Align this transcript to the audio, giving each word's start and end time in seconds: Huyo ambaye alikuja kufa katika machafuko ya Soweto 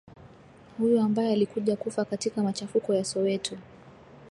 Huyo 0.77 1.03
ambaye 1.03 1.33
alikuja 1.33 1.75
kufa 1.75 2.05
katika 2.05 2.43
machafuko 2.43 2.93
ya 2.93 3.03
Soweto 3.05 3.57